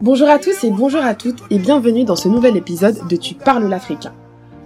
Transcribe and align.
Bonjour 0.00 0.28
à 0.28 0.40
tous 0.40 0.64
et 0.64 0.70
bonjour 0.70 1.02
à 1.02 1.14
toutes 1.14 1.38
et 1.50 1.58
bienvenue 1.60 2.02
dans 2.02 2.16
ce 2.16 2.26
nouvel 2.26 2.56
épisode 2.56 3.06
de 3.08 3.14
Tu 3.14 3.34
parles 3.34 3.68
l'africain. 3.68 4.12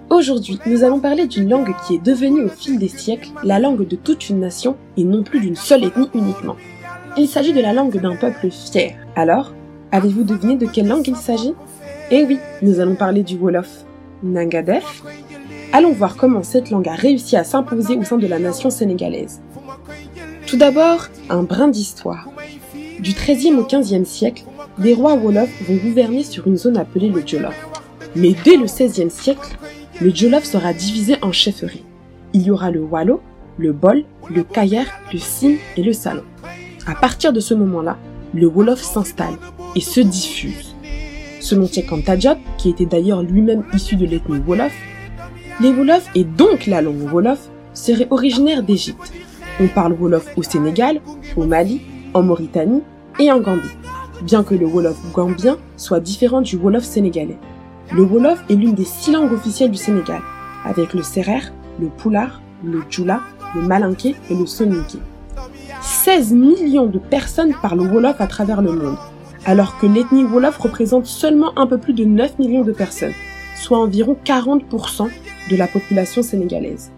Aujourd'hui, 0.09 0.59
nous 0.65 0.83
allons 0.83 1.01
parler 1.01 1.27
d'une 1.27 1.51
langue 1.51 1.75
qui 1.87 1.97
est 1.97 2.03
devenue 2.03 2.45
au 2.45 2.49
fil 2.49 2.79
des 2.79 2.89
siècles 2.89 3.29
la 3.45 3.59
langue 3.59 3.87
de 3.87 3.97
toute 3.97 4.31
une 4.31 4.41
nation 4.41 4.79
et 4.97 5.05
non 5.05 5.23
plus 5.23 5.41
d'une 5.41 5.57
seule 5.57 5.85
ethnie 5.85 6.09
uniquement. 6.15 6.57
Il 7.19 7.29
s'agit 7.29 7.53
de 7.53 7.61
la 7.61 7.75
langue 7.75 8.01
d'un 8.01 8.17
peuple 8.17 8.49
fier. 8.51 8.97
Alors, 9.17 9.53
avez-vous 9.91 10.25
deviné 10.25 10.57
de 10.57 10.65
quelle 10.65 10.89
langue 10.89 11.07
il 11.07 11.17
s'agit? 11.17 11.53
Eh 12.15 12.27
oui, 12.27 12.39
nous 12.61 12.79
allons 12.79 12.95
parler 12.95 13.23
du 13.23 13.39
Wolof. 13.39 13.87
Nangadef 14.23 15.03
Allons 15.73 15.93
voir 15.93 16.15
comment 16.15 16.43
cette 16.43 16.69
langue 16.69 16.87
a 16.87 16.95
réussi 16.95 17.39
à 17.39 17.43
s'imposer 17.43 17.97
au 17.97 18.05
sein 18.05 18.19
de 18.19 18.27
la 18.27 18.39
nation 18.39 18.69
sénégalaise. 18.69 19.41
Tout 20.47 20.59
d'abord, 20.59 21.07
un 21.31 21.43
brin 21.43 21.69
d'histoire. 21.69 22.29
Du 23.01 23.13
XIIIe 23.13 23.55
au 23.55 23.65
XVe 23.65 24.05
siècle, 24.05 24.45
des 24.77 24.93
rois 24.93 25.15
Wolof 25.15 25.49
vont 25.67 25.77
gouverner 25.77 26.23
sur 26.23 26.47
une 26.47 26.59
zone 26.59 26.77
appelée 26.77 27.09
le 27.09 27.27
Jolof. 27.27 27.57
Mais 28.15 28.35
dès 28.45 28.59
le 28.59 28.67
XVIe 28.67 29.09
siècle, 29.11 29.57
le 29.99 30.15
Jolof 30.15 30.45
sera 30.45 30.75
divisé 30.75 31.17
en 31.23 31.33
chefferies. 31.33 31.87
Il 32.35 32.43
y 32.43 32.51
aura 32.51 32.71
le 32.71 32.83
Walo, 32.83 33.23
le 33.57 33.73
Bol, 33.73 34.05
le 34.29 34.43
Kayer, 34.43 34.85
le 35.15 35.19
Sim 35.19 35.55
et 35.79 35.83
le 35.83 35.95
Salon. 35.95 36.25
À 36.87 36.95
partir 36.95 37.33
de 37.33 37.41
ce 37.41 37.55
moment-là, 37.55 37.97
le 38.35 38.49
Wolof 38.49 38.83
s'installe 38.83 39.39
et 39.75 39.81
se 39.81 40.01
diffuse. 40.01 40.72
Selon 41.43 41.65
Diop, 41.65 42.39
qui 42.57 42.71
était 42.71 42.87
d'ailleurs 42.87 43.25
lui-même 43.25 43.65
issu 43.75 43.97
de 43.97 44.07
l'ethnie 44.07 44.39
Wolof, 44.47 44.73
les 45.61 45.73
Wolofs 45.73 46.09
et 46.15 46.23
donc 46.23 46.67
la 46.67 46.81
langue 46.81 47.13
Wolof 47.13 47.51
seraient 47.75 48.07
originaires 48.11 48.63
d'Égypte. 48.63 49.13
On 49.61 49.67
parle 49.67 49.95
Wolof 49.95 50.29
au 50.37 50.45
Sénégal, 50.45 51.01
au 51.37 51.45
Mali, 51.45 51.81
en 52.15 52.23
Mauritanie 52.23 52.83
et 53.19 53.33
en 53.33 53.41
Gambie, 53.41 53.77
bien 54.23 54.45
que 54.45 54.55
le 54.55 54.67
Wolof 54.67 54.97
gambien 55.13 55.59
soit 55.77 55.99
différent 55.99 56.43
du 56.43 56.55
Wolof 56.57 56.85
sénégalais. 56.85 57.39
Le 57.93 58.03
Wolof 58.05 58.39
est 58.49 58.55
l'une 58.55 58.75
des 58.75 58.85
six 58.85 59.11
langues 59.11 59.33
officielles 59.33 59.73
du 59.73 59.79
Sénégal, 59.79 60.21
avec 60.65 60.95
le 60.95 61.03
Serer, 61.03 61.41
le 61.81 61.89
Pulaar, 61.89 62.41
le 62.63 62.83
Djoula, 62.89 63.21
le 63.57 63.63
Malinké 63.63 64.15
et 64.31 64.35
le 64.37 64.47
Soninké. 64.47 64.99
16 65.81 66.35
millions 66.35 66.87
de 66.87 67.01
personnes 67.01 67.55
parlent 67.61 67.81
Wolof 67.81 68.21
à 68.21 68.29
travers 68.29 68.63
le 68.63 68.71
monde, 68.71 68.97
alors 69.45 69.79
que 69.79 69.87
l'ethnie 69.87 70.25
Wolof 70.25 70.59
représente 70.59 71.07
seulement 71.07 71.57
un 71.59 71.67
peu 71.67 71.79
plus 71.79 71.93
de 71.93 72.05
9 72.05 72.39
millions 72.39 72.63
de 72.63 72.73
personnes, 72.73 73.15
soit 73.57 73.79
environ 73.79 74.17
40% 74.25 75.09
de 75.51 75.57
la 75.57 75.67
population 75.67 76.23
sénégalaise. 76.23 76.91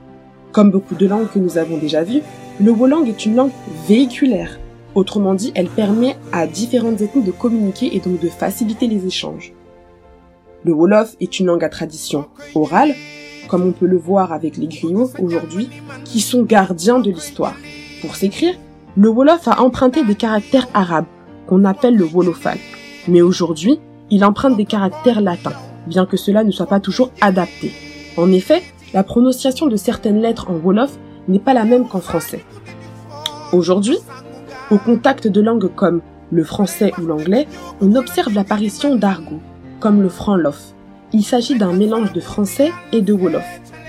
Comme 0.52 0.70
beaucoup 0.70 0.94
de 0.94 1.06
langues 1.06 1.30
que 1.32 1.38
nous 1.38 1.58
avons 1.58 1.78
déjà 1.78 2.04
vues, 2.04 2.22
le 2.60 2.70
Wolang 2.70 3.06
est 3.08 3.26
une 3.26 3.34
langue 3.34 3.50
véhiculaire. 3.88 4.60
Autrement 4.94 5.34
dit, 5.34 5.52
elle 5.56 5.68
permet 5.68 6.16
à 6.32 6.46
différentes 6.46 7.00
ethnies 7.00 7.24
de 7.24 7.32
communiquer 7.32 7.96
et 7.96 8.00
donc 8.00 8.20
de 8.20 8.28
faciliter 8.28 8.86
les 8.86 9.06
échanges. 9.06 9.52
Le 10.62 10.72
Wolof 10.72 11.16
est 11.20 11.40
une 11.40 11.46
langue 11.46 11.64
à 11.64 11.68
tradition 11.68 12.26
orale, 12.54 12.94
comme 13.48 13.66
on 13.66 13.72
peut 13.72 13.86
le 13.86 13.98
voir 13.98 14.32
avec 14.32 14.56
les 14.56 14.68
griots 14.68 15.10
aujourd'hui, 15.20 15.68
qui 16.04 16.20
sont 16.20 16.42
gardiens 16.42 17.00
de 17.00 17.10
l'histoire. 17.10 17.56
Pour 18.00 18.14
s'écrire, 18.14 18.54
le 18.96 19.08
Wolof 19.08 19.48
a 19.48 19.60
emprunté 19.60 20.04
des 20.04 20.14
caractères 20.14 20.68
arabes, 20.72 21.06
qu'on 21.46 21.64
appelle 21.64 21.96
le 21.96 22.04
Wolofal. 22.04 22.58
Mais 23.08 23.22
aujourd'hui, 23.22 23.78
il 24.10 24.24
emprunte 24.24 24.56
des 24.56 24.64
caractères 24.64 25.20
latins, 25.20 25.52
bien 25.86 26.06
que 26.06 26.16
cela 26.16 26.44
ne 26.44 26.50
soit 26.50 26.66
pas 26.66 26.80
toujours 26.80 27.10
adapté. 27.20 27.72
En 28.16 28.30
effet, 28.32 28.62
la 28.92 29.02
prononciation 29.02 29.66
de 29.66 29.76
certaines 29.76 30.20
lettres 30.20 30.50
en 30.50 30.54
Wolof 30.54 30.98
n'est 31.28 31.38
pas 31.38 31.54
la 31.54 31.64
même 31.64 31.88
qu'en 31.88 32.00
français. 32.00 32.44
Aujourd'hui, 33.52 33.98
au 34.70 34.78
contact 34.78 35.26
de 35.28 35.40
langues 35.40 35.70
comme 35.74 36.00
le 36.30 36.44
français 36.44 36.92
ou 36.98 37.06
l'anglais, 37.06 37.46
on 37.80 37.94
observe 37.94 38.34
l'apparition 38.34 38.96
d'argots, 38.96 39.40
comme 39.80 40.02
le 40.02 40.08
franlof. 40.08 40.74
Il 41.12 41.22
s'agit 41.22 41.58
d'un 41.58 41.72
mélange 41.72 42.12
de 42.12 42.20
français 42.20 42.72
et 42.92 43.00
de 43.00 43.12
Wolof. 43.12 43.46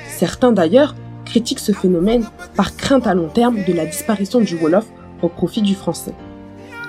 Certains 0.09 0.51
d'ailleurs 0.51 0.95
critiquent 1.25 1.59
ce 1.59 1.71
phénomène 1.71 2.25
par 2.55 2.75
crainte 2.75 3.07
à 3.07 3.13
long 3.13 3.29
terme 3.29 3.57
de 3.67 3.73
la 3.73 3.85
disparition 3.85 4.39
du 4.39 4.55
Wolof 4.55 4.85
au 5.21 5.29
profit 5.29 5.61
du 5.61 5.75
français. 5.75 6.13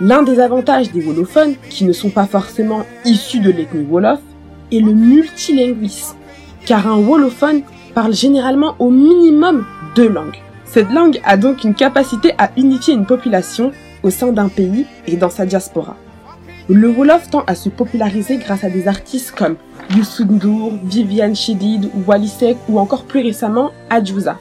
L'un 0.01 0.23
des 0.23 0.41
avantages 0.41 0.93
des 0.93 1.01
wolophones, 1.01 1.55
qui 1.71 1.85
ne 1.85 1.93
sont 1.93 2.11
pas 2.11 2.27
forcément 2.27 2.85
issus 3.07 3.41
de 3.41 3.51
l'ethnie 3.51 3.87
Wolof, 3.89 4.21
est 4.71 4.81
le 4.81 4.93
multilinguisme, 4.93 6.17
car 6.67 6.87
un 6.87 6.99
wolophone 6.99 7.63
parle 7.95 8.13
généralement 8.13 8.75
au 8.79 8.91
minimum 8.91 9.65
deux 9.95 10.09
langues. 10.09 10.37
Cette 10.67 10.93
langue 10.93 11.19
a 11.25 11.39
donc 11.39 11.65
une 11.65 11.75
capacité 11.75 12.35
à 12.37 12.51
unifier 12.59 12.93
une 12.93 13.07
population 13.07 13.73
au 14.03 14.11
sein 14.11 14.33
d'un 14.33 14.49
pays 14.49 14.85
et 15.07 15.17
dans 15.17 15.31
sa 15.31 15.47
diaspora. 15.47 15.97
Le 16.69 16.89
Wolof 16.89 17.31
tend 17.31 17.45
à 17.47 17.55
se 17.55 17.71
populariser 17.71 18.37
grâce 18.37 18.65
à 18.65 18.69
des 18.69 18.89
artistes 18.89 19.31
comme 19.31 19.57
Youssou 19.97 20.25
N'Dour, 20.25 20.73
Viviane 20.85 21.35
Chidid, 21.35 21.89
Wally 22.07 22.29
Seck 22.29 22.59
ou 22.69 22.79
encore 22.79 23.05
plus 23.05 23.23
récemment 23.23 23.71
Adjouza. 23.89 24.37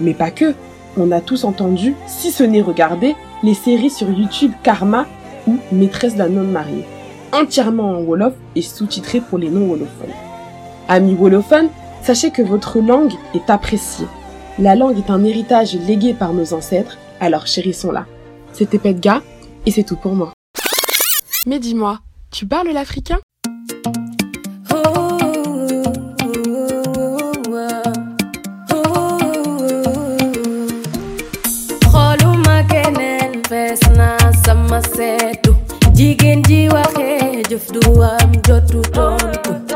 Mais 0.00 0.14
pas 0.14 0.32
que, 0.32 0.54
on 0.96 1.12
a 1.12 1.20
tous 1.20 1.44
entendu, 1.44 1.94
si 2.08 2.32
ce 2.32 2.42
n'est 2.42 2.62
regardé, 2.62 3.14
les 3.44 3.54
séries 3.54 3.90
sur 3.90 4.08
YouTube 4.10 4.52
Karma 4.62 5.06
ou 5.46 5.58
Maîtresse 5.70 6.16
d'un 6.16 6.34
homme 6.34 6.50
marié, 6.50 6.86
entièrement 7.30 7.90
en 7.90 8.00
Wolof 8.00 8.32
et 8.56 8.62
sous-titré 8.62 9.20
pour 9.20 9.36
les 9.36 9.50
non-wolophones. 9.50 10.14
Amis 10.88 11.14
wolophones, 11.14 11.68
sachez 12.02 12.30
que 12.30 12.40
votre 12.40 12.78
langue 12.80 13.12
est 13.34 13.50
appréciée. 13.50 14.06
La 14.58 14.74
langue 14.74 14.96
est 14.96 15.10
un 15.10 15.22
héritage 15.24 15.74
légué 15.74 16.14
par 16.14 16.32
nos 16.32 16.54
ancêtres, 16.54 16.96
alors 17.20 17.46
chérissons-la. 17.46 18.06
C'était 18.54 18.78
Pedga, 18.78 19.20
et 19.66 19.70
c'est 19.70 19.82
tout 19.82 19.96
pour 19.96 20.14
moi. 20.14 20.32
Mais 21.46 21.58
dis-moi, 21.58 21.98
tu 22.30 22.46
parles 22.46 22.68
l'africain? 22.68 23.18
Jigéen 35.96 36.40
ji 36.48 36.58
waxee 36.74 37.42
jëf 37.50 37.64
du 37.74 37.82
am 38.02 38.30
jotu 38.46 38.80
tontu. 38.94 39.73